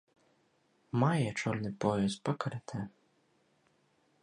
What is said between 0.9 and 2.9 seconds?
Мае чорны пояс па каратэ.